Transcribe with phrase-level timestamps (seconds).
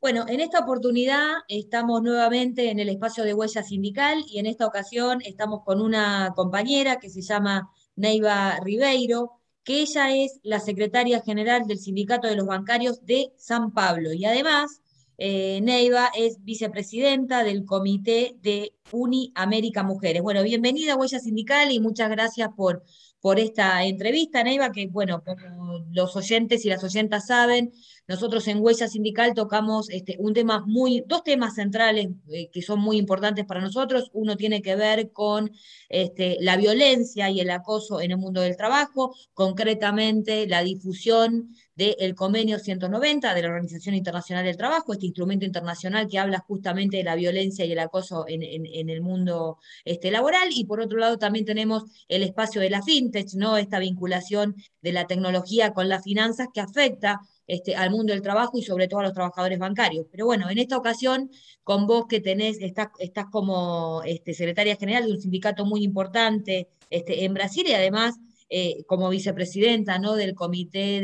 [0.00, 4.64] Bueno, en esta oportunidad estamos nuevamente en el espacio de huella sindical y en esta
[4.64, 9.32] ocasión estamos con una compañera que se llama Neiva Ribeiro,
[9.64, 14.24] que ella es la secretaria general del Sindicato de los Bancarios de San Pablo y
[14.24, 14.82] además
[15.18, 20.22] eh, Neiva es vicepresidenta del Comité de Uni América Mujeres.
[20.22, 22.84] Bueno, bienvenida a Huella Sindical y muchas gracias por,
[23.20, 27.72] por esta entrevista, Neiva, que bueno, como los oyentes y las oyentas saben,
[28.08, 32.80] nosotros en Huella Sindical tocamos este, un tema muy, dos temas centrales eh, que son
[32.80, 34.10] muy importantes para nosotros.
[34.14, 35.50] Uno tiene que ver con
[35.90, 42.14] este, la violencia y el acoso en el mundo del trabajo, concretamente la difusión del
[42.14, 47.04] convenio 190 de la Organización Internacional del Trabajo, este instrumento internacional que habla justamente de
[47.04, 48.42] la violencia y el acoso en,
[48.88, 50.48] el mundo este, laboral.
[50.50, 53.58] Y por otro lado también tenemos el espacio de la fintech, ¿no?
[53.58, 58.58] esta vinculación de la tecnología con las finanzas que afecta este, al mundo del trabajo
[58.58, 60.06] y sobre todo a los trabajadores bancarios.
[60.10, 61.30] Pero bueno, en esta ocasión,
[61.64, 62.88] con vos que tenés, estás,
[63.32, 68.16] como este, secretaria general de un sindicato muy importante este, en Brasil y además
[68.50, 70.14] eh, como vicepresidenta ¿no?
[70.14, 71.02] del comité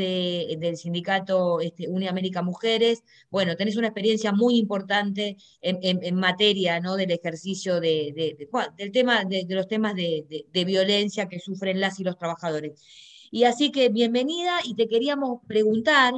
[0.59, 6.97] del sindicato este, América Mujeres, bueno, tenés una experiencia muy importante en, materia ¿no?
[6.97, 8.36] del ejercicio de,
[8.79, 12.83] del tema, de, los temas de, violencia que sufren las y los trabajadores.
[13.31, 16.14] Y así que bienvenida y te queríamos preguntar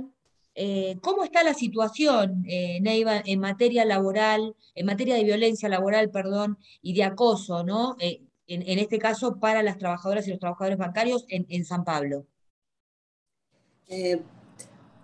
[0.59, 6.11] eh, ¿Cómo está la situación, eh, Neiva, en materia laboral, en materia de violencia laboral,
[6.11, 7.95] perdón, y de acoso, ¿no?
[8.01, 12.27] Eh, en, este caso, para las trabajadoras y los trabajadores bancarios en, San Pablo.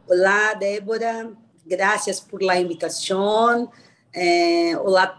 [0.06, 1.28] Hola, Débora,
[1.67, 3.69] gracias por la invitación.
[4.84, 5.19] hola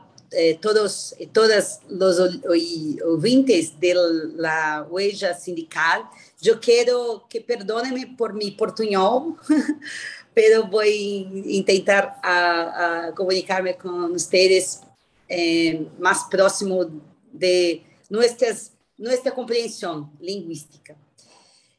[0.62, 3.94] todos y todas los oyentes de
[4.36, 6.06] la huella sindical.
[6.44, 9.38] Yo quiero que perdónenme por mi portuñol,
[10.34, 14.82] pero voy a intentar a, a comunicarme con ustedes
[15.30, 16.86] eh, más próximo
[17.32, 20.98] de nuestras, nuestra comprensión lingüística.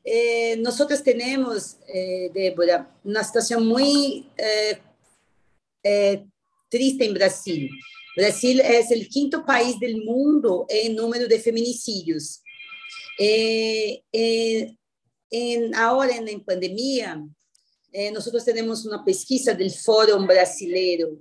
[0.03, 4.78] Eh, nosotros tenemos, eh, Débora, una situación muy eh,
[5.82, 6.24] eh,
[6.70, 7.70] triste en Brasil.
[8.16, 12.41] Brasil es el quinto país del mundo en número de feminicidios.
[13.19, 14.76] Eh, eh,
[15.30, 17.25] en, ahora, en, pandemia,
[17.92, 21.19] eh, nosotros tenemos una pesquisa del Fórum Brasileiro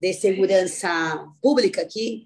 [0.00, 2.24] de Segurança Pública, que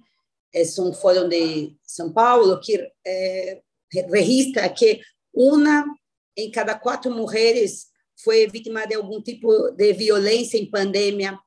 [0.53, 3.63] es un fórum de São Paulo, que eh,
[4.09, 5.01] registra que
[5.33, 5.85] una
[6.37, 11.39] en cada cuatro mujeres foi vítima de algum tipo de violência em pandemia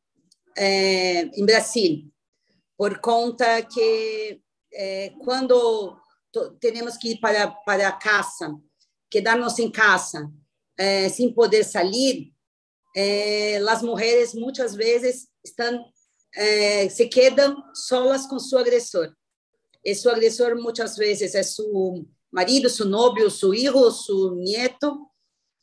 [0.58, 2.12] eh, em Brasil,
[2.78, 4.42] por conta que
[4.74, 5.98] eh, quando
[6.60, 8.56] temos que ir para, para casa,
[9.10, 10.32] quedarnos em casa,
[10.78, 12.34] eh, sem poder sair,
[12.96, 15.86] eh, as mulheres muitas vezes estão
[16.36, 19.14] eh, se quedam solas com seu agressor.
[19.84, 25.08] E seu agressor muitas vezes é seu marido, seu novio, seu filho, seu nieto.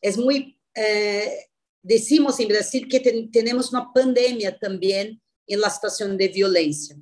[0.03, 1.47] É muito eh,
[1.83, 6.97] decimos em Brasil que temos uma pandemia também em la situação de violência.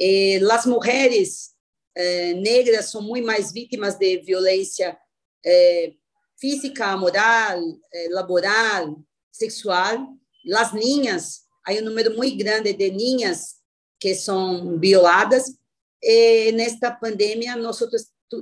[0.00, 1.50] Eh, as mulheres
[1.96, 4.96] eh, negras são muito mais vítimas de violência
[5.44, 5.94] eh,
[6.38, 7.60] física, moral,
[7.92, 10.08] eh, laboral, sexual.
[10.54, 13.56] As ninhas, há um número muito grande de ninhas
[13.98, 15.54] que são violadas.
[16.02, 17.78] E nesta pandemia, nós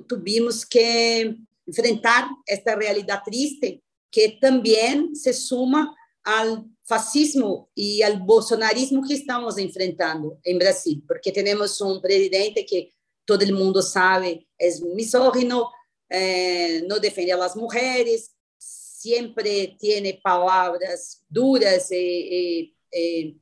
[0.09, 1.35] tivemos que
[1.67, 5.93] enfrentar esta realidade triste que também se suma
[6.25, 12.91] ao fascismo e ao bolsonarismo que estamos enfrentando em Brasil, porque temos um presidente que
[13.29, 15.69] todo mundo sabe, é misógino,
[16.11, 23.37] eh, não defende as mulheres, sempre tem palavras duras e, e, e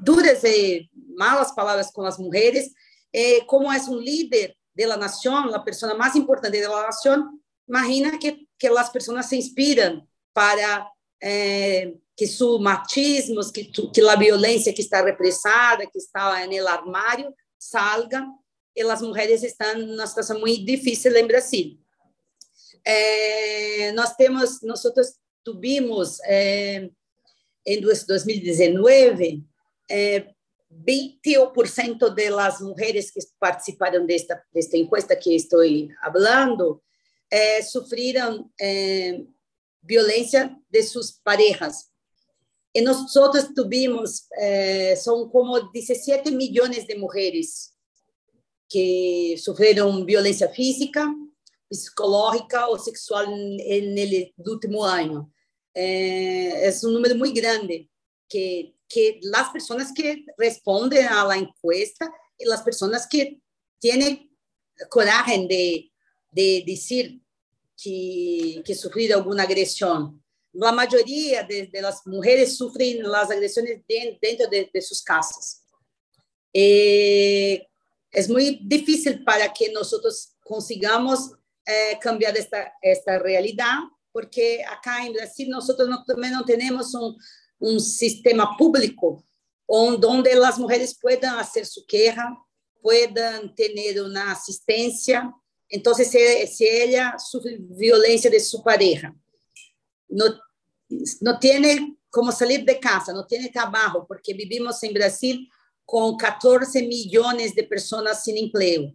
[0.00, 2.70] duras e malas palavras com as mulheres,
[3.12, 7.28] e como é um líder da nação, a pessoa mais importante da nação,
[7.68, 10.88] imagina que, que as pessoas se inspiram para
[11.22, 17.34] eh, que su machismo, que, que a violência que está represada, que está no armário,
[17.58, 18.26] salga,
[18.76, 21.78] e as mulheres estão numa situação muito difícil em Brasil.
[22.84, 24.82] É, nós temos, nós
[25.44, 26.88] tivemos é,
[27.66, 29.44] em 2019
[29.90, 30.26] é,
[30.72, 35.60] 20% das mulheres que participaram desta desta encuesta que estou
[36.00, 36.80] falando
[37.30, 38.50] é, sofreram
[39.82, 41.90] é, violência de suas parejas
[42.72, 43.12] e nós
[43.52, 47.72] tivemos, eh, são como 17 milhões de mulheres
[48.68, 51.04] que sofreram violência física,
[51.68, 55.32] psicológica ou sexual no último ano.
[55.74, 57.88] eh, es un número muy grande
[58.28, 63.40] que, que las personas que responden a la encuesta y las personas que
[63.80, 64.30] tienen
[64.88, 65.92] coraje de,
[66.30, 67.20] de decir
[67.82, 70.22] que, que sufrido alguna agresión.
[70.52, 75.64] La mayoría de, de las mujeres sufren las agresiones de, dentro de, de, sus casas.
[76.52, 77.66] Eh,
[78.10, 81.32] es muy difícil para que nosotros consigamos
[81.64, 83.78] eh, cambiar esta, esta realidad,
[84.10, 87.16] porque acá en Brasil nosotros no, también no tenemos un,
[87.60, 89.24] un sistema público
[89.98, 92.36] donde las mujeres puedan hacer su queja,
[92.82, 95.32] puedan tener una asistencia.
[95.70, 99.14] Então, se, se ela sofre violência de sua pareja,
[100.10, 100.36] não,
[101.22, 105.38] não tem como sair de casa, não tem trabalho, porque vivimos em Brasil
[105.86, 108.92] com 14 milhões de pessoas sem emprego.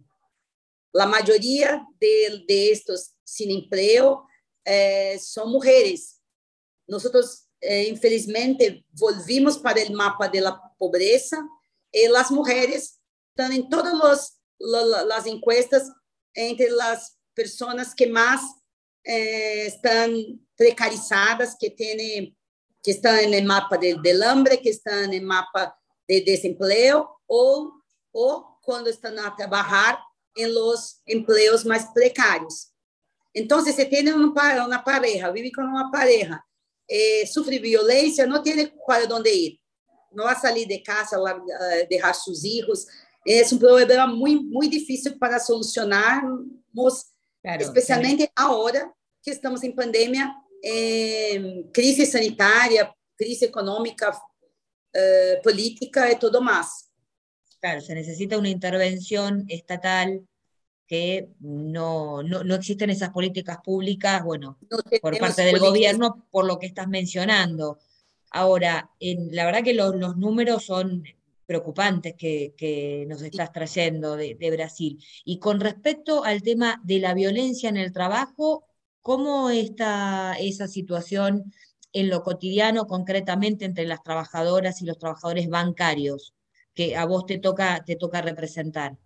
[0.96, 4.22] A maioria de, de estos sem emprego
[4.64, 6.16] eh, são mulheres.
[6.88, 7.04] Nós,
[7.62, 11.36] eh, infelizmente, volvimos para o mapa da pobreza
[11.92, 12.98] e as mulheres
[13.30, 14.32] estão em todas
[15.12, 15.82] as encuestas
[16.36, 18.40] entre las personas que más
[19.02, 20.14] eh, están
[20.54, 22.36] precarizadas, que tienen
[22.82, 28.58] que en el mapa del, del hambre, que en el mapa de desempleo o, o
[28.62, 29.98] cuando están a trabajar
[30.36, 32.72] en los empleos más precarios.
[33.34, 36.46] Entonces, se tiene una, una pareja, vive con una pareja,
[36.86, 39.60] eh, sufre violencia, no tiene para dónde ir.
[40.12, 41.16] No va a salir de casa,
[41.72, 42.86] eh, dejar sus hijos.
[43.26, 47.12] Es un problema muy, muy difícil para solucionarmos,
[47.42, 48.52] claro, especialmente claro.
[48.52, 54.16] ahora que estamos en pandemia, eh, crisis sanitaria, crisis económica,
[54.92, 56.88] eh, política y todo más.
[57.60, 60.24] Claro, se necesita una intervención estatal
[60.86, 66.44] que no, no, no existen esas políticas públicas, bueno, no por parte del gobierno, por
[66.44, 67.80] lo que estás mencionando.
[68.30, 71.02] Ahora, en, la verdad que los, los números son
[71.46, 75.02] preocupantes que, que nos estás trayendo de, de, Brasil.
[75.24, 78.66] Y con respecto al tema de la violencia en el trabajo,
[79.00, 81.52] ¿cómo está esa situación
[81.92, 86.34] en lo cotidiano, concretamente entre las trabajadoras y los trabajadores bancarios,
[86.74, 88.98] que a vos te toca, te toca representar?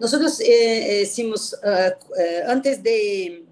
[0.00, 3.44] Nosotros eh, hicimos, uh, uh, antes de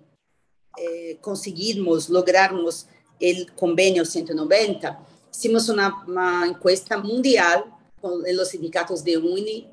[0.79, 2.87] eh, conseguirmos, lograrmos
[3.21, 5.07] el convenio 190,
[5.39, 7.65] hicimos una, una encuesta mundial
[8.01, 9.69] con los sindicatos de UNI.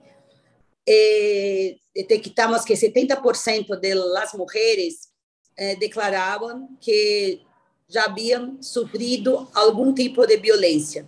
[0.85, 5.11] Eh, detectamos que 70% de las mujeres
[5.57, 7.41] eh, declaraban que
[7.89, 11.07] já haviam sofrido algum tipo de violência.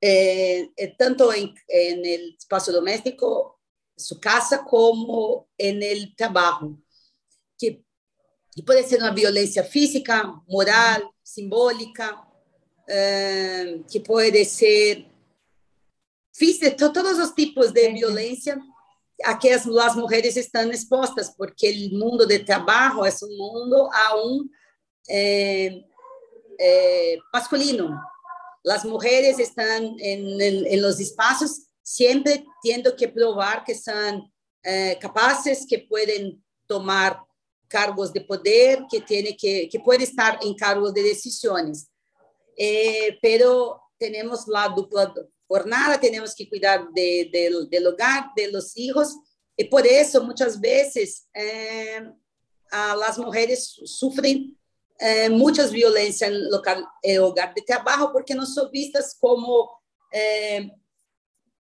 [0.00, 2.06] É, é, tanto no
[2.38, 3.58] espaço doméstico,
[3.98, 6.80] sua casa, como no trabalho,
[7.58, 7.82] que,
[8.52, 12.27] que, pode ser uma violência física, moral, simbólica,
[12.88, 15.06] é, que pode ser
[16.32, 18.60] física, todos os tipos de violência
[19.24, 23.90] a que as, as mulheres estão expostas, porque o mundo de trabalho é um mundo
[23.92, 24.48] a um
[25.08, 25.82] eh,
[26.58, 28.00] eh, masculino.
[28.64, 34.30] Las mujeres están en, en, en, los espacios siempre teniendo que probar que son
[34.62, 37.20] eh, capaces, que pueden tomar
[37.66, 41.88] cargos de poder, que, tiene que, que puede estar en cargos de decisiones.
[42.58, 45.14] Eh, pero tenemos la dupla
[45.46, 49.16] jornada, tenemos que cuidar de, de, del hogar, de los hijos,
[49.56, 52.02] y por eso muchas veces eh,
[52.70, 54.58] a las mujeres sufren
[54.98, 59.70] é, muitas violências no local, é, lugar de trabalho, porque não são vistas como
[60.12, 60.68] é,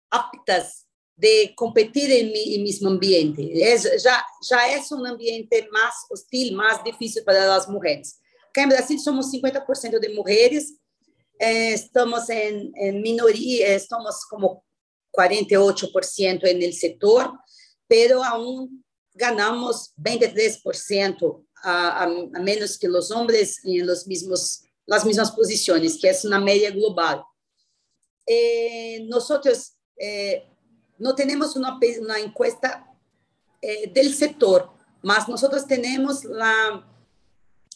[0.10, 3.62] aptas de competir em, em mesmo ambiente.
[3.62, 8.16] É, já, já é um ambiente mais hostil, mais difícil para as mulheres.
[8.50, 10.74] Aqui em Brasil somos 50% de mulheres,
[11.40, 14.64] é, estamos em minoria, estamos como
[15.16, 17.32] 48% no setor,
[17.88, 25.06] pero aún ganamos 23% a, a, a, menos que os homens em los mismos, las
[25.06, 27.24] mismas posiciones, que é uma média global.
[28.28, 30.48] Eh, nosotros eh,
[30.98, 32.86] no tenemos una, una encuesta
[33.62, 34.72] eh, del sector,
[35.04, 36.89] mas nosotros tenemos la,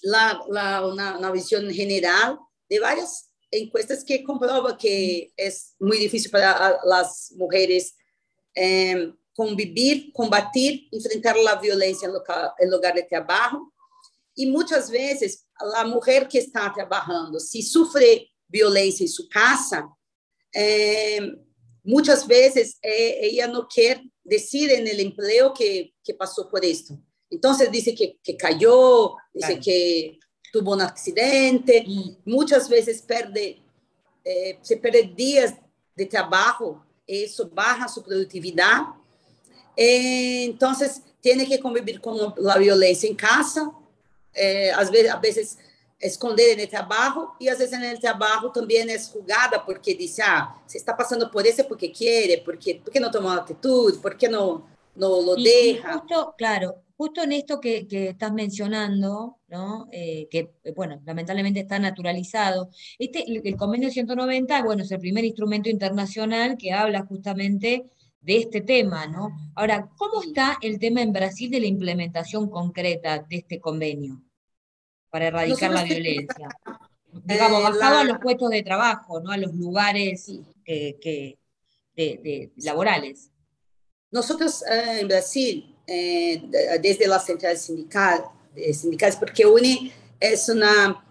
[0.04, 2.38] la, la una, visión general
[2.70, 7.96] de varias encuestas que comprueba que es muy difícil para las mujeres
[8.56, 12.08] eh, convivir, combatir, enfrentar a violência
[12.60, 13.72] em lugar de trabalho.
[14.36, 19.88] E muitas vezes a mulher que está trabalhando, se sofre violência em sua casa,
[20.56, 21.20] é,
[21.84, 27.00] muitas vezes é, ela não quer dizer no emprego que, que por isso.
[27.34, 29.62] Então, diz que, que caiu, diz claro.
[29.62, 30.20] que
[30.52, 31.84] tuvo un accidente,
[32.26, 33.58] muchas veces perde,
[34.24, 35.56] eh, se perde días
[35.96, 38.84] de trabajo, eso baja su productividad.
[39.76, 43.72] Eh, entonces, tiene que convivir con la violencia en casa,
[44.32, 45.58] eh, a, veces, a veces
[46.00, 50.22] esconder en el trabajo y a veces en el trabajo también es jugada porque dice,
[50.24, 54.73] ah, se está pasando por eso porque quiere, porque, porque no toma actitud, porque no,
[54.96, 56.00] no lo deja.
[56.00, 59.88] justo, claro, justo en esto que, que estás mencionando, ¿no?
[59.92, 62.70] Eh, que, bueno, lamentablemente está naturalizado,
[63.00, 67.86] este, el, convenio 190, bueno, es el primer instrumento internacional que habla justamente
[68.22, 69.30] de este tema, ¿no?
[69.56, 74.22] Ahora, ¿cómo está el tema en Brasil de la implementación concreta de este convenio?
[75.14, 76.50] para erradicar la violencia.
[77.12, 79.30] Digamos, eh, basado a los puestos de trabajo, ¿no?
[79.30, 80.26] A los lugares
[80.66, 81.38] que,
[81.96, 83.30] de, laborales.
[84.14, 86.42] Nosotros eh, en Brasil, eh,
[86.82, 88.24] desde las centrales sindical,
[88.72, 90.64] sindicales, porque UNE es un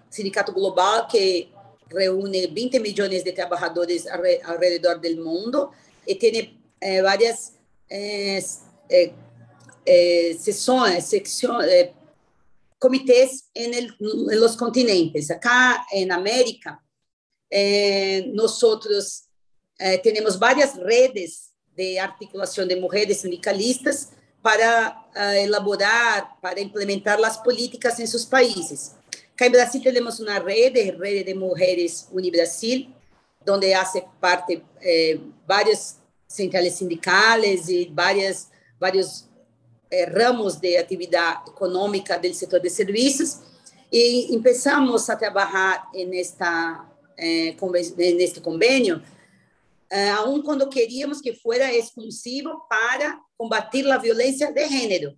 [0.09, 1.51] sindicato global que
[1.91, 5.73] reúne 20 millones de trabajadores alrededor del mundo
[6.07, 6.59] y tiene
[7.03, 7.53] varias
[10.39, 11.11] sesiones,
[12.83, 15.31] comités en, los continentes.
[15.31, 16.83] Acá en América,
[17.49, 19.25] eh, nosotros
[19.79, 24.11] eh, tenemos varias redes de articulación de mujeres sindicalistas
[24.41, 28.93] para uh, elaborar, para implementar las políticas en sus países.
[29.39, 32.95] En Brasil tenemos una red, red de mujeres Unibrasil,
[33.45, 35.99] donde hace parte eh, varias
[36.29, 38.49] centrales sindicales y varias,
[38.79, 39.27] varios
[39.91, 43.41] eh, ramos de atividade econômica do setor de serviços
[43.91, 46.87] e começamos a trabalhar nesta
[47.19, 47.55] eh,
[48.17, 49.22] neste convênio, eh,
[49.95, 55.15] eh, aun cuando queríamos que fuera exclusivo para combatir la violencia de género.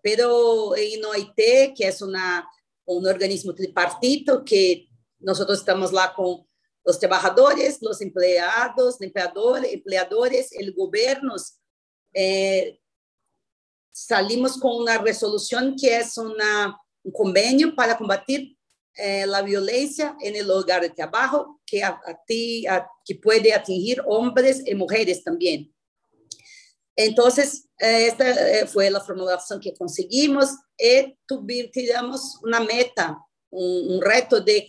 [0.00, 2.48] Pero eh, en OIT, que es una,
[2.84, 4.88] un organismo tripartito, que
[5.18, 6.46] nosotros estamos lá con
[6.84, 11.34] los trabajadores, los empleados, empleador, empleadores, el gobierno,
[12.14, 12.78] eh,
[13.90, 18.56] salimos con una resolución que es una, un convenio para combatir
[18.94, 23.54] eh, la violencia en el hogar de trabajo que, a, a ti, a, que puede
[23.54, 25.72] atingir hombres y mujeres también.
[26.94, 33.18] Entonces, eh, esta eh, fue la formulación que conseguimos y tuvimos, tiramos una meta,
[33.50, 34.68] un, reto de,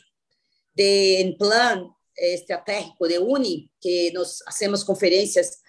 [0.73, 5.61] de un plan estratégico de UNI, que nos hacemos conferencias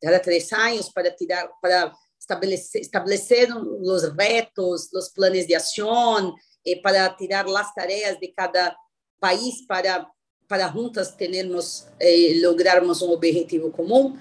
[0.00, 6.34] cada tres años para tirar, para establecer, establecer los retos, los planes de acción,
[6.66, 8.76] eh, para tirar as tarefas de cada
[9.20, 10.06] país para
[10.48, 14.18] para juntas termos eh, lograrmos um objetivo comum.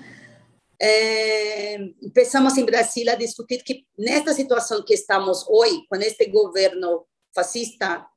[0.79, 7.05] Eh, empezamos em Brasil a discutir que nesta situação que estamos hoje, com este governo
[7.36, 8.07] fascista,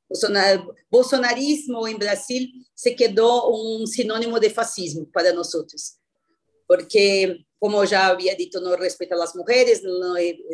[0.89, 5.97] bolsonarismo em Brasil se quedou um sinônimo de fascismo para nós outros,
[6.67, 10.13] porque como ya había dicho, no respeta a las mujeres, no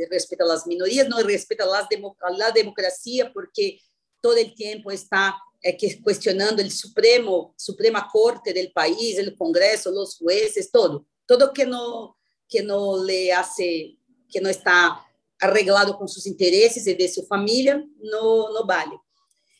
[0.10, 3.82] respeta a las minorías, no respeta a, la democracia, porque
[4.22, 10.15] todo el tiempo está eh, cuestionando el Supremo, Suprema Corte del país, el Congreso, los
[10.20, 11.06] jueces, todo.
[11.25, 13.98] Todo que no, que no le hace,
[14.32, 15.06] que no está
[15.38, 18.98] arreglado con sus intereses y de su familia, no, no vale.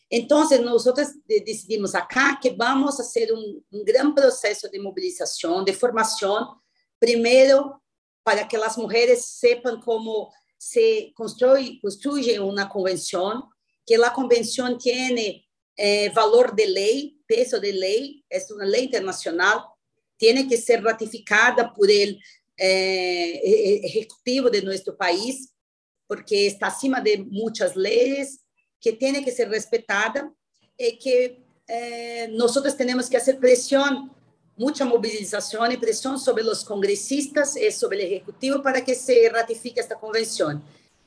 [0.10, 5.74] Entonces, nosotros decidimos acá que vamos a hacer un, un gran proceso de movilización, de
[5.74, 6.62] formación,
[7.02, 7.82] Primeiro,
[8.24, 13.50] para que as mulheres sepam como se construye uma convenção,
[13.88, 15.44] que a convenção tem
[15.76, 19.76] eh, valor de lei, peso de lei, é uma lei internacional,
[20.20, 22.20] tem que ser ratificada por el
[22.60, 25.50] eh, ejecutivo de nosso país,
[26.08, 28.42] porque está acima de muitas leis,
[28.80, 30.32] que tem que ser respeitada
[30.78, 34.21] e que eh, nós temos que fazer pressão
[34.62, 39.80] mucha movilización y presión sobre los congresistas y sobre el Ejecutivo para que se ratifique
[39.80, 40.64] esta convención.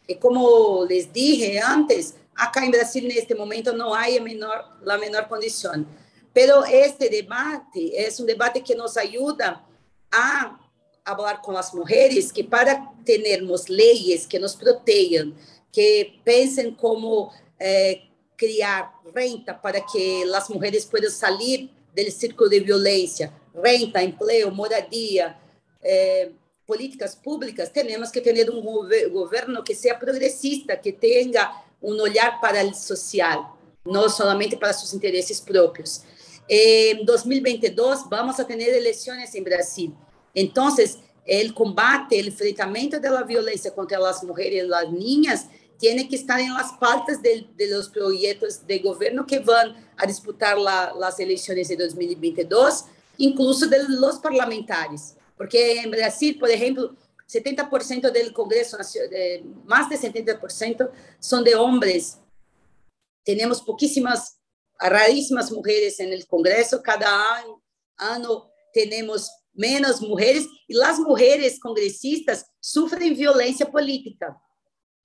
[0.08, 4.98] Y como les dije antes, acá en Brasil en este momento no hay menor, la
[4.98, 5.86] menor condición.
[6.32, 9.64] Pero este debate es un debate que nos ayuda
[10.10, 10.58] a
[11.04, 15.32] hablar con las mujeres que para tenermos leyes que nos protejan,
[15.72, 17.30] que pensen como
[17.60, 24.50] eh, criar renta para que las mujeres puedan salir del círculo de violencia, renta, emprego,
[24.50, 25.36] moradia,
[25.82, 26.30] eh,
[26.66, 28.62] políticas públicas, temos que ter um
[29.10, 34.94] governo que seja progressista, que tenha um olhar para o social, não somente para seus
[34.94, 36.02] interesses próprios.
[36.48, 39.94] Em 2022 vamos a ter eleições em Brasil.
[40.34, 45.46] Então, o combate, o enfrentamento da violência contra as mulheres e as niñas
[45.78, 50.06] tiene que estar en las pautas de, de, los proyectos de gobierno que van a
[50.06, 52.84] disputar la, las elecciones de 2022,
[53.18, 55.14] incluso de los parlamentarios.
[55.36, 56.94] Porque en Brasil, por ejemplo,
[57.28, 58.76] 70% del Congreso,
[59.64, 62.18] más de 70% son de hombres.
[63.24, 64.38] Tenemos poquísimas,
[64.78, 66.82] rarísimas mujeres en el Congreso.
[66.82, 67.62] Cada año,
[67.96, 74.36] año tenemos menos mujeres y las mujeres congresistas sufren violencia política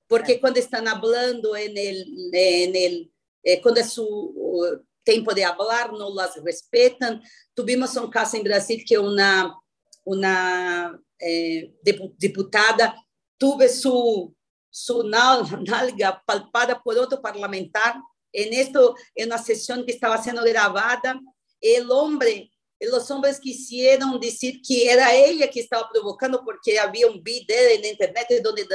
[0.10, 3.12] porque quando estão falando en el, en el,
[3.46, 7.20] eh, quando é su tempo de falar, não las respetam.
[7.56, 9.58] Tuvimos um caso em Brasil que uma
[10.06, 11.70] uma eh,
[12.18, 12.96] deputada
[13.40, 14.32] teve su
[14.72, 18.00] su nalga palpada por outro parlamentar
[18.32, 21.20] en esto en una sesión que estaba sendo gravada
[21.60, 22.52] el hombre
[22.94, 27.88] os homens quisieron dizer que era ela que estava provocando porque havia um vídeo na
[27.88, 28.66] internet onde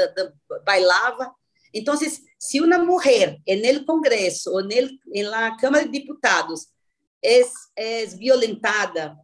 [0.62, 1.33] bailava.
[1.75, 1.95] Então,
[2.38, 6.69] se uma mulher no Congresso ou na Câmara de Deputados
[7.23, 7.40] é,
[7.76, 9.19] é violentada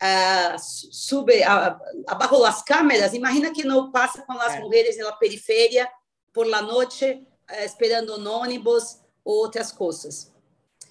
[0.00, 4.60] uh, sube uh, abaixo das câmeras, imagina que não passa com as é.
[4.60, 5.88] mulheres na periferia
[6.32, 7.04] por la noite
[7.50, 10.32] uh, esperando um ônibus ou outras coisas.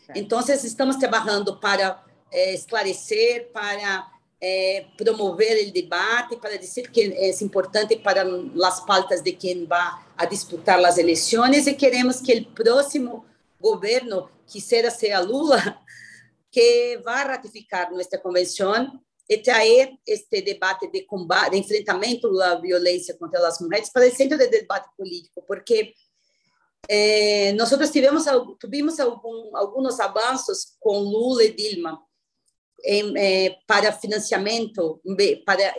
[0.10, 0.20] É.
[0.20, 4.10] Então, estamos trabalhando para eh, esclarecer, para
[4.42, 8.24] eh, promover o debate, para dizer que é importante para
[8.66, 13.26] as pautas de quem vai a disputar as eleições e queremos que o próximo
[13.60, 15.80] governo, que será ser Lula,
[16.52, 23.14] que vá ratificar nossa convenção e trazer este debate de combate, de enfrentamento à violência
[23.14, 25.94] contra as mulheres para o centro do debate político, porque
[26.90, 28.26] eh, nós tivemos,
[28.60, 32.02] tivemos algum, alguns avanços com Lula e Dilma,
[32.84, 35.02] em, eh, para financiamento,
[35.46, 35.76] para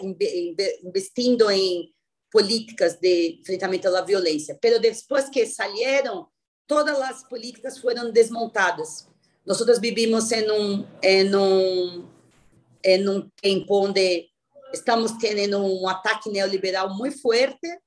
[0.85, 1.92] investindo em
[2.30, 4.59] políticas de enfrentamento à violência.
[4.62, 6.26] Mas depois que saíram,
[6.66, 9.06] todas as políticas foram desmontadas.
[9.44, 12.09] Nós vivimos em um, em um,
[12.85, 14.29] em um tempo onde
[14.72, 17.79] estamos tendo um ataque neoliberal muito forte.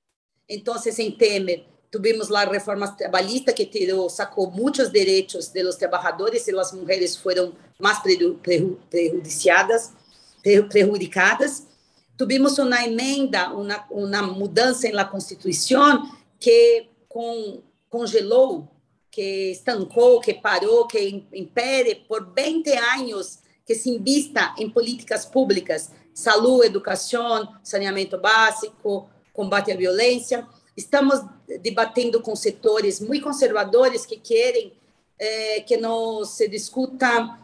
[0.48, 6.46] Então, em Temer, Tuvimos la reforma trabalhista que tirou, sacou muitos direitos de los trabajadores
[6.46, 8.00] e as mulheres foram mais
[8.42, 9.94] prejudiciadas,
[10.70, 11.66] prejudicadas.
[12.18, 18.68] Tuvimos uma emenda, uma, mudança na Constituição que com, congelou,
[19.10, 25.92] que estancou, que parou, que impede por 20 anos que se invista em políticas públicas,
[26.14, 30.46] saúde, educação, saneamento básico, combate à violência.
[30.76, 31.22] Estamos
[31.62, 34.74] debatendo com setores muito conservadores que querem
[35.18, 37.40] eh, que não se discuta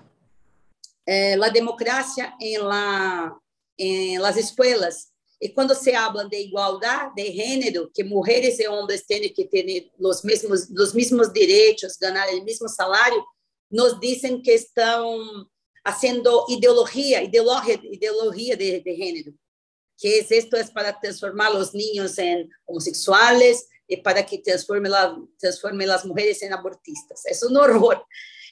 [1.08, 3.38] eh, a democracia em, la,
[3.78, 5.12] em las escolas.
[5.42, 9.90] E quando se habla de igualdade de gênero, que mulheres e homens têm que ter
[9.98, 13.24] os mesmos, os mesmos direitos, ganhar o mesmo salário,
[13.72, 15.48] nos dizem que estão
[15.84, 19.41] fazendo ideologia, ideologia, ideologia de, de gênero
[20.02, 25.86] que esto es para transformar los niños en homosexuales y para que transforme, la, transforme
[25.86, 27.24] las mujeres en abortistas.
[27.28, 28.04] Es un horror.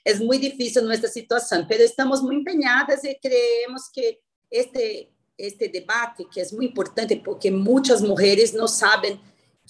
[0.04, 6.28] Es muy difícil nuestra situación, pero estamos muy empeñadas y creemos que este, este debate,
[6.32, 9.20] que es muy importante porque muchas mujeres no saben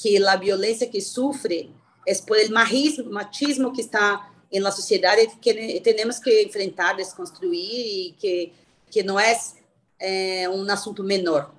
[0.02, 1.74] que la violencia que sufren
[2.06, 6.98] es por el machismo, machismo que está en la sociedad y que tenemos que enfrentar,
[6.98, 8.52] desconstruir y que,
[8.92, 9.56] que no es
[9.98, 11.59] eh, un asunto menor.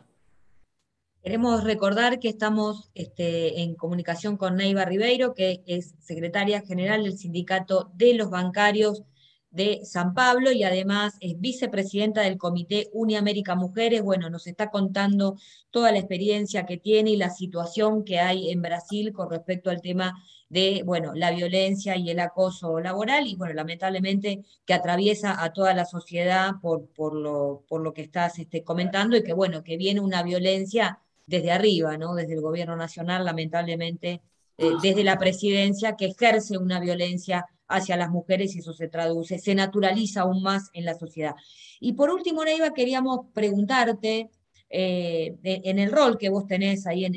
[1.23, 7.19] Queremos recordar que estamos este, en comunicación con Neiva Ribeiro, que es secretaria general del
[7.19, 9.03] Sindicato de los Bancarios
[9.51, 14.03] de San Pablo y además es vicepresidenta del Comité Uniamérica Mujeres.
[14.03, 15.37] Bueno, nos está contando
[15.71, 19.83] toda la experiencia que tiene y la situación que hay en Brasil con respecto al
[19.83, 20.15] tema
[20.49, 25.75] de, bueno, la violencia y el acoso laboral y, bueno, lamentablemente que atraviesa a toda
[25.75, 29.77] la sociedad por, por, lo, por lo que estás este, comentando y que, bueno, que
[29.77, 30.99] viene una violencia
[31.31, 32.15] desde arriba, ¿no?
[32.15, 34.21] desde el gobierno nacional, lamentablemente,
[34.59, 39.39] eh, desde la presidencia, que ejerce una violencia hacia las mujeres y eso se traduce,
[39.39, 41.35] se naturaliza aún más en la sociedad.
[41.79, 44.29] Y por último, Neiva, queríamos preguntarte,
[44.73, 47.15] eh, en el rol que vos tenés ahí en,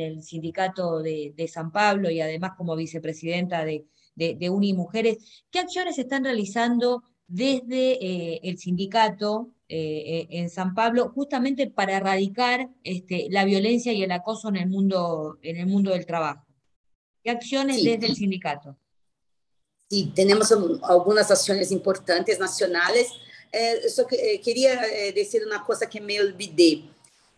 [0.00, 6.24] el, sindicato de, San Pablo y además como vicepresidenta de, de, Unimujeres, ¿qué acciones están
[6.24, 13.44] realizando desde eh, el sindicato eh, eh, en San Pablo, justamente para erradicar este, la
[13.44, 16.46] violencia y el acoso en el mundo, en el mundo del trabajo.
[17.24, 18.76] ¿Qué acciones desde el sindicato?
[19.90, 23.08] Sí, tenemos algunas acciones importantes nacionales.
[23.50, 24.80] Eh, quería
[25.12, 26.84] decir una cosa que me olvidé.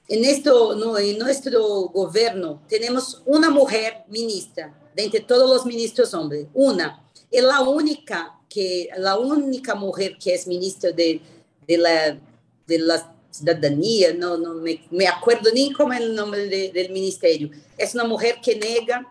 [0.09, 6.13] en, esto, no, en nuestro gobierno tenemos una mujer ministra, de entre todos los ministros
[6.13, 7.03] hombres, una.
[7.31, 11.23] Es la única, que, la única mujer que es ministra de,
[11.69, 12.19] de, la,
[12.67, 16.91] de la ciudadanía, no, no me, me acuerdo ni cómo es el nombre de, del
[16.91, 17.51] ministerio.
[17.77, 19.07] Es una mujer que nega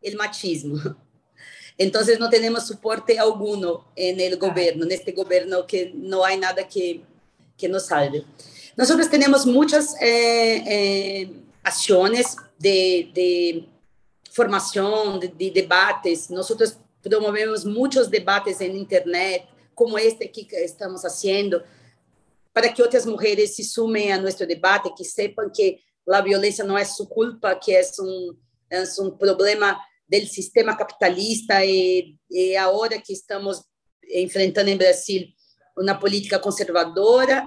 [0.00, 0.78] el machismo.
[1.78, 6.66] Entonces no tenemos soporte alguno en el gobierno, en este gobierno que no hay nada
[6.66, 7.02] que,
[7.56, 8.24] que nos salve.
[8.76, 11.30] Nosotros tenemos muchas eh, eh,
[11.62, 13.68] acciones de, de
[14.32, 16.30] formación, de, de, debates.
[16.30, 19.44] Nosotros promovemos muchos debates en Internet,
[19.74, 21.62] como este que estamos haciendo,
[22.58, 25.78] para que outras mulheres se sumem a nosso debate, que sepan que
[26.10, 28.36] a violência não é sua culpa, que é um,
[28.68, 33.62] é um problema do sistema capitalista e, e agora que estamos
[34.12, 35.28] enfrentando em Brasil
[35.78, 37.46] uma política conservadora,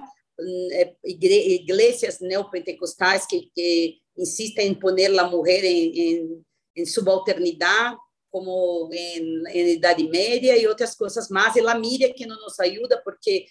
[0.72, 6.42] é, igrejas neopentecostais que, que insistem em pôr a mulher em, em,
[6.74, 7.98] em subalternidade,
[8.30, 11.54] como em, em Idade Média e outras coisas mais.
[11.54, 13.44] E a mídia que não nos ajuda, porque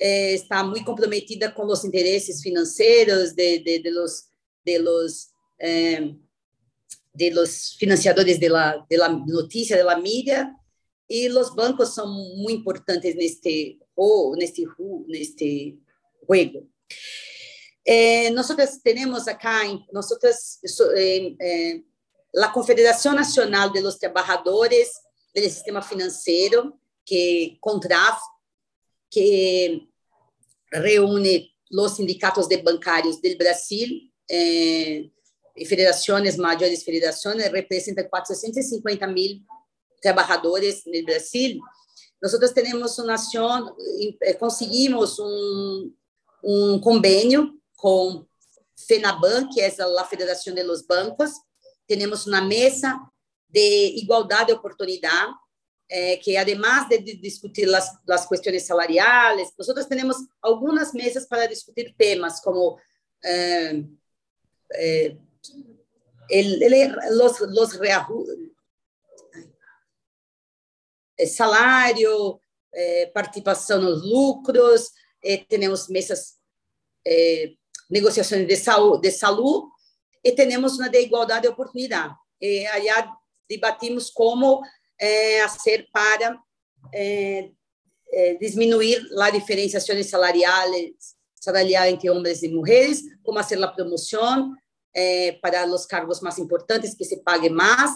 [0.00, 4.24] é, está muito comprometida com os interesses financeiros de, de, de los,
[4.64, 5.28] de los,
[5.60, 6.14] eh,
[7.14, 10.54] de los financiadores de la, de la notícia, de la mídia,
[11.08, 14.66] e os bancos são muito importantes neste, oh, neste,
[15.06, 15.78] neste
[16.26, 16.68] juego.
[17.84, 20.58] Eh, nosotros tenemos acá, nosotros,
[20.94, 21.82] eh, eh,
[22.34, 24.92] la Confederación Nacional de los Trabajadores
[25.34, 28.20] del Sistema Financiero, que CONTRAF,
[29.10, 29.87] que
[30.70, 35.10] reúne los sindicatos de bancarios del Brasil, eh,
[35.58, 39.44] y federaciones, mayores federaciones, representa 450 mil
[40.00, 41.60] trabajadores en el Brasil.
[42.54, 43.74] Tenemos una acción,
[44.20, 45.96] eh, conseguimos un,
[46.42, 48.26] um convênio com
[48.86, 51.30] FENABAN, que é a Federação de los Bancos.
[51.86, 52.98] Temos uma mesa
[53.48, 55.32] de igualdade de oportunidade,
[55.88, 62.40] eh, que además de discutir as, questões salariais, nós temos algumas mesas para discutir temas
[62.40, 62.78] como
[63.24, 63.84] eh,
[64.74, 65.16] eh,
[66.28, 67.78] el, el, los, los
[71.26, 72.40] salário,
[73.12, 76.38] participação nos lucros, eh, temos mesas,
[77.06, 77.54] eh,
[77.90, 79.68] negociações de saúde, de saúde
[80.22, 82.14] e temos uma de igualdade de oportunidade.
[82.40, 82.66] E
[83.48, 84.62] debatimos como
[84.98, 86.40] eh, fazer para
[86.92, 87.50] eh,
[88.12, 90.70] eh, diminuir a diferenciação salarial,
[91.34, 94.54] salarial entre homens e mulheres, como fazer a promoção
[94.94, 97.90] eh, para os cargos mais importantes que se pague mais,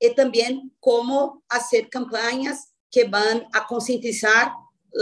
[0.00, 2.58] e também como fazer campanhas
[2.90, 4.54] que vão a conscientizar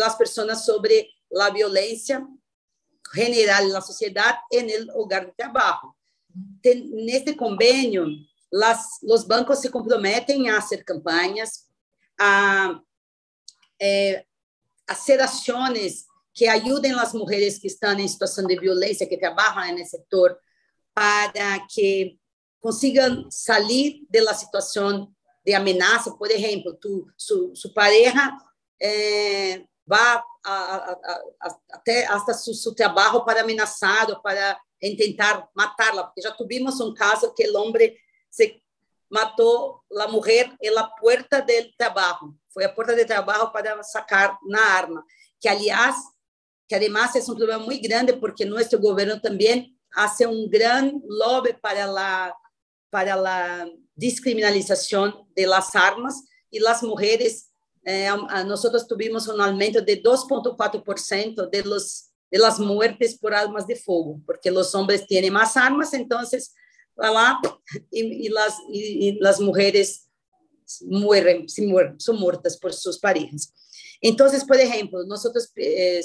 [0.03, 2.27] as pessoas sobre la violencia
[3.12, 5.97] general en la sociedad en el hogar de trabajo.
[6.62, 8.07] En este convenio,
[8.55, 11.69] las, los bancos se comprometen a hacer campañas,
[12.17, 12.81] a
[13.81, 14.25] eh,
[14.87, 19.71] hacer acciones que ayuden a las mujeres que están en situación de violencia, que trabajan
[19.71, 20.40] en el sector,
[20.93, 22.17] para que
[22.61, 25.12] consigan salir de la situación
[25.45, 26.14] de amenaza.
[26.17, 28.38] Por ejemplo, tu, su, su pareja
[28.79, 30.99] eh, a, a,
[31.43, 36.81] a, até hasta su, su, trabajo para amenazar ou para tentar matá-la, porque já tivemos
[36.81, 37.95] um caso que o homem
[38.35, 38.61] se
[39.09, 44.61] matou a mulher na porta do trabalho, foi a porta de trabalho para sacar na
[44.61, 45.05] arma,
[45.40, 45.97] que aliás,
[46.68, 51.55] que además é um problema muito grande porque nosso governo também faz um grande lobby
[51.62, 52.35] para a
[52.90, 53.66] para a
[53.97, 56.14] descriminalização de las armas
[56.53, 57.51] e as mulheres
[57.85, 58.09] eh,
[58.47, 64.20] nosotros tuvimos un aumento de 2.4% de los de las muertes por armas de fuego,
[64.27, 66.53] porque los hombres tienen más armas, entonces
[67.01, 67.41] va lá
[67.91, 70.09] y, y las y, y las mujeres
[70.87, 73.53] mueren, se mueren, son muertas por sus parejas.
[74.01, 76.05] Entonces, por ejemplo, nosotros eh,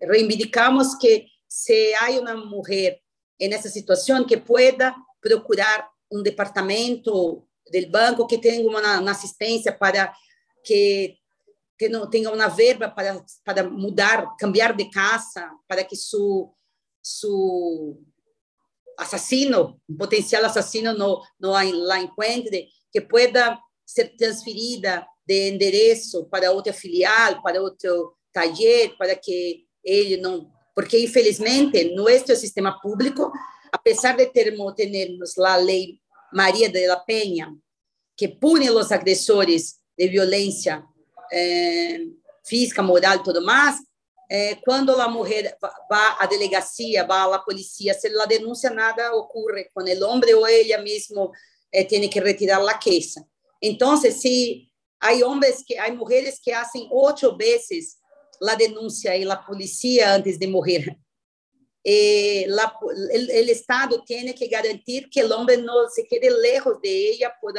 [0.00, 3.02] reivindicamos que si hay una mujer
[3.38, 9.76] en esa situación que pueda procurar un departamento del banco que tenga una, una asistencia
[9.76, 10.14] para
[10.62, 11.18] que
[12.10, 16.52] tenham uma verba para, para mudar, cambiar de casa, para que su,
[17.02, 17.98] su
[18.98, 26.52] assassino, um potencial assassino não, não la encontre, que pueda ser transferida de endereço para
[26.52, 30.50] outra filial, para outro taller, para que ele não...
[30.74, 33.30] Porque, infelizmente, nosso sistema público,
[33.72, 35.98] apesar de termos, termos a lei
[36.32, 37.54] Maria de la Penha,
[38.16, 40.84] que pune os agressores de violência
[41.32, 42.00] é,
[42.44, 43.76] física, moral e tudo mais,
[44.30, 45.56] eh, quando a mulher
[45.88, 50.46] vai à delegacia, vai à polícia, se ela denuncia, nada ocorre com o homem ou
[50.46, 51.30] ela mesmo
[51.72, 53.24] eh, tem que retirar a queixa.
[53.62, 54.68] Então, se
[55.00, 57.96] há homens que, há mulheres que fazem oito vezes
[58.42, 60.98] a denúncia e a polícia antes de morrer.
[61.84, 62.74] E la,
[63.12, 67.30] el, el, Estado tem que garantir que o homem não se quede lejos de ela
[67.38, 67.52] por,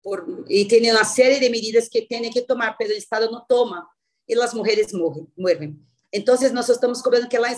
[0.00, 3.44] por, e tem uma série de medidas que tem que tomar, mas o Estado não
[3.44, 3.84] toma
[4.28, 5.26] e as mulheres morrem.
[5.36, 5.76] morrem.
[6.16, 7.48] Então, nós estamos cobrando que lá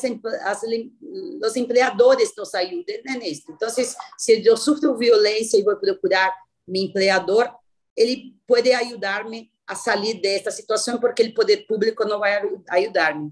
[1.45, 3.43] os empregadores nos ajudem nisso.
[3.51, 6.35] Então, se eu sofro violência e vou procurar
[6.67, 7.55] meu empregador,
[7.95, 12.41] ele pode ajudar-me a sair desta situação, porque o poder público não vai
[12.71, 13.31] ajudar-me.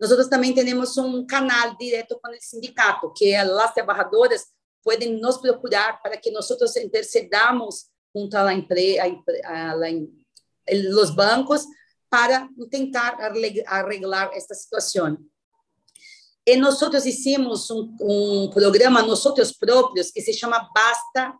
[0.00, 4.46] Nós também temos um canal direto com o sindicato, que as trabalhadoras
[4.82, 7.84] podem nos procurar para que nós intercedamos
[8.16, 11.66] junto a, empre, a, a, a, a, bancos
[12.14, 13.18] para tentar
[13.66, 15.18] arreglar esta situação.
[16.46, 19.18] E nós hicimos um, um programa, nós
[19.50, 21.34] próprios, que se chama Basta,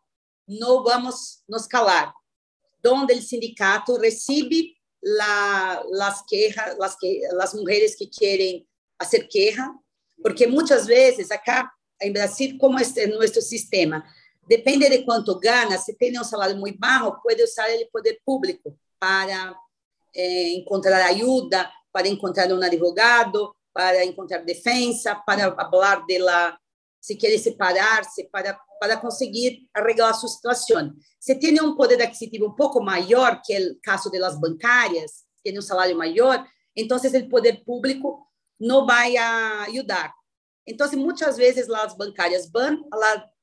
[0.49, 2.13] Não Vamos Nos Calar,
[2.85, 7.21] onde o sindicato recebe la, las quejas, las, que,
[7.97, 8.67] que querem
[9.01, 9.71] fazer queja,
[10.21, 11.71] porque muitas vezes acá
[12.03, 14.05] em Brasil, como é nosso sistema,
[14.49, 18.77] depende de quanto ganha, se tem um salário muito baixo, pode usar o poder público
[18.99, 19.55] para
[20.15, 26.57] eh, encontrar ajuda, para encontrar um advogado, para encontrar defesa, para falar dela,
[27.01, 30.93] se quer separar-se, para, para conseguir arreglar sua situação.
[31.21, 35.63] Se tem um poder aquisitivo um pouco maior que o caso das bancárias, tem um
[35.63, 36.47] salário maior,
[36.77, 38.27] então o poder público
[38.59, 40.13] não vai ajudar.
[40.67, 42.89] Então, muitas vezes as bancárias vão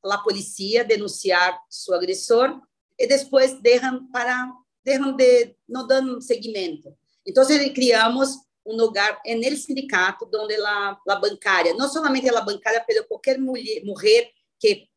[0.04, 2.60] à polícia denunciar seu agressor
[2.98, 4.52] e depois deixam para
[4.84, 6.96] deixam de não dão seguimento.
[7.26, 8.30] Então, criamos
[8.66, 13.84] um lugar no sindicato onde a, a bancária, não somente a bancária, mas qualquer mulher,
[13.84, 14.88] mulher que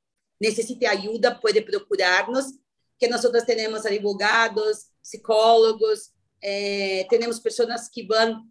[0.40, 2.46] necessite ajuda pode procurar-nos,
[2.98, 6.10] que nós temos advogados, psicólogos,
[6.42, 8.42] eh, temos pessoas que vão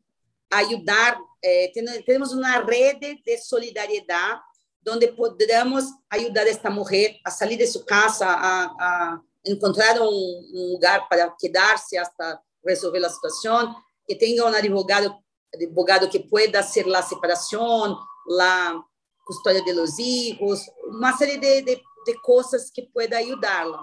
[0.52, 1.72] ajudar, eh,
[2.06, 4.42] temos uma rede de solidariedade
[4.88, 11.08] onde podemos ajudar esta mulher a sair de sua casa, a, a encontrar um, lugar
[11.08, 13.76] para quedar-se até resolver a situação,
[14.08, 15.16] que tenha um advogado,
[15.54, 17.98] advogado que pueda ser a separação,
[18.40, 18.84] a
[19.26, 21.76] custódia de los hijos, uma série de, de,
[22.06, 23.82] de coisas que pueda ajudá-la.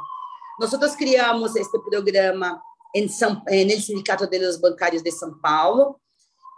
[0.58, 2.60] Nós criamos este programa
[2.94, 6.00] em São, no Sindicato de los Bancários de São Paulo,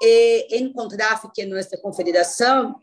[0.01, 2.75] e em CONTRAF, que é nossa confederação,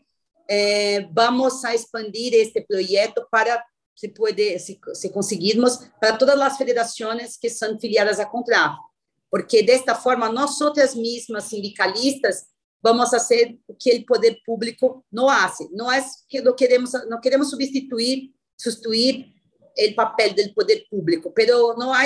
[0.48, 3.62] eh, vamos a expandir este projeto para
[4.00, 8.78] se puede, se, se conseguirmos, para todas as federações que são filiadas a CONTRAF,
[9.30, 12.46] porque desta forma nós outras mesmas sindicalistas
[12.82, 15.58] vamos fazer o que o poder público não faz.
[15.72, 19.26] Não é que não queremos não queremos substituir substituir
[19.78, 22.04] o papel do poder público, pero não há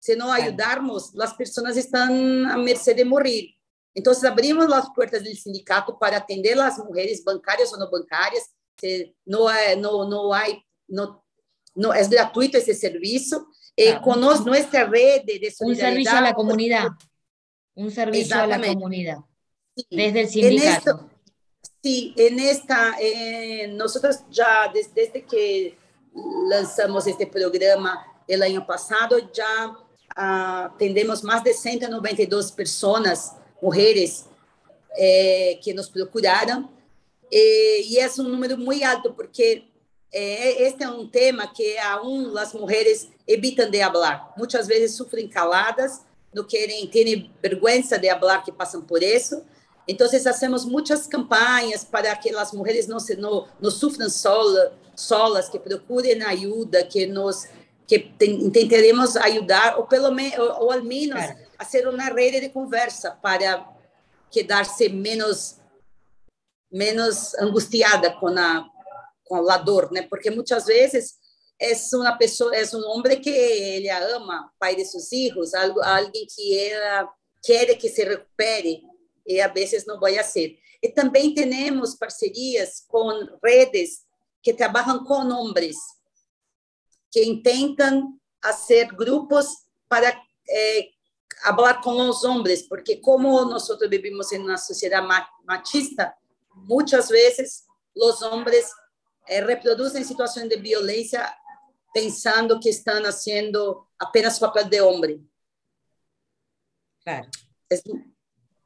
[0.00, 2.08] se não ajudarmos, as pessoas estão
[2.50, 3.50] a mercê de morrer.
[3.94, 8.44] Então, abrimos as portas do sindicato para atender as mulheres bancárias ou não bancárias.
[9.26, 10.44] Não é, não, não há,
[10.88, 11.18] não,
[11.76, 13.48] no, es gratuito ese servicio.
[13.76, 13.98] Eh.
[14.02, 15.90] Conoce nuestra red de, de solidaridad.
[15.90, 16.88] Un servicio a la comunidad.
[17.74, 19.18] Un servicio a la comunidad.
[19.76, 19.86] Sí.
[19.90, 20.90] Desde el sindicato.
[20.90, 21.16] En
[21.82, 25.78] sí, en esta, eh, nosotros ya desde, que
[26.48, 29.76] lanzamos este programa el año pasado, ya
[30.16, 34.26] ah, atendemos más de 192 personas, mujeres,
[34.98, 36.70] eh, que nos procuraram.
[37.30, 39.70] Eh, es un número muy alto, porque
[40.18, 44.32] este é um tema que aún as mulheres evitam de falar.
[44.36, 46.00] Muitas vezes sofrem caladas,
[46.32, 49.42] não querem, têm vergonha de falar que passam por isso.
[49.88, 55.48] Então, fazemos muitas campanhas para que as mulheres não, se, não, não sofram sola, solas,
[55.48, 57.46] que procurem ajuda, que nos
[57.86, 61.22] que tentaremos ajudar, ou pelo menos, ou, ou ao menos
[61.56, 63.64] fazer uma rede de conversa para
[64.28, 65.56] quedar-se menos
[66.72, 68.66] menos angustiada com a
[69.26, 70.02] com a dor, né?
[70.02, 71.16] Porque muitas vezes
[71.60, 76.26] é uma pessoa, é um homem que ele ama, pai de seus filhos, algo, alguém
[76.26, 77.12] que ela
[77.42, 78.82] quer que se recupere
[79.26, 80.58] e a vezes não vai ser.
[80.82, 84.04] E também temos parcerias com redes
[84.42, 85.76] que trabalham com homens,
[87.10, 89.46] que tentam fazer grupos
[89.88, 90.16] para
[90.48, 90.88] eh,
[91.42, 95.06] falar com os homens, porque como nós vivimos em uma sociedade
[95.44, 96.14] machista,
[96.54, 97.64] muitas vezes
[97.96, 98.70] os homens
[99.28, 101.34] eh, reproduzem situações de violência
[101.92, 105.30] pensando que estão fazendo apenas papel de homem.
[107.02, 107.28] Claro.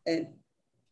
[0.05, 0.33] É.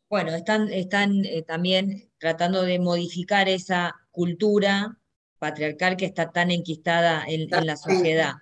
[0.08, 4.98] bueno, están, están eh, también tratando de modificar esa cultura
[5.38, 8.34] patriarcal que está tan enquistada en, en la sociedad.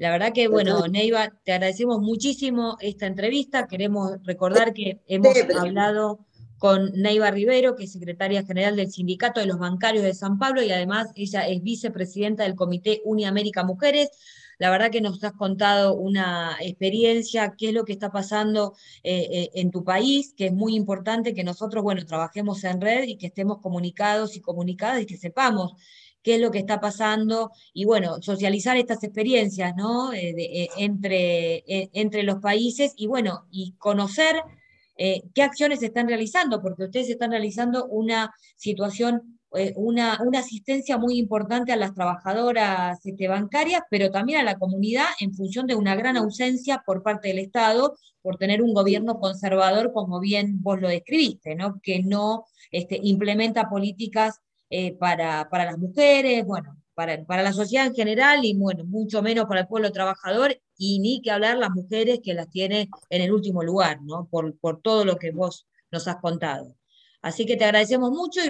[0.00, 3.66] La verdad que, bueno, Neiva, te agradecemos muchísimo esta entrevista.
[3.66, 6.26] Queremos recordar que hemos hablado
[6.60, 10.62] con Neiva Rivero, que es secretaria general del Sindicato de los Bancarios de San Pablo
[10.62, 14.10] y además ella es vicepresidenta del Comité Uniamérica Mujeres.
[14.58, 19.26] La verdad que nos has contado una experiencia, qué es lo que está pasando eh,
[19.32, 23.16] eh, en tu país, que es muy importante que nosotros, bueno, trabajemos en red y
[23.16, 25.72] que estemos comunicados y comunicadas y que sepamos
[26.22, 30.12] qué es lo que está pasando y bueno, socializar estas experiencias, ¿no?
[30.12, 34.42] Eh, entre, entre los países y bueno, y conocer
[35.34, 40.96] qué acciones se están realizando, porque ustedes están realizando una situación eh, una, una, asistencia
[40.96, 45.74] muy importante a las trabajadoras este, bancarias, pero también a la comunidad en función de
[45.74, 50.80] una gran ausencia por parte del Estado por tener un gobierno conservador, como bien vos
[50.80, 51.80] lo describiste, ¿no?
[51.82, 57.86] que no este, implementa políticas eh, para, para las mujeres, bueno, para, para, la sociedad
[57.86, 61.72] en general y bueno, mucho menos para el pueblo trabajador y ni que hablar las
[61.72, 64.26] mujeres que las tiene en el último lugar, ¿no?
[64.30, 66.74] Por, por todo lo que vos nos has contado.
[67.20, 68.42] Así que te agradecemos mucho.
[68.42, 68.48] Y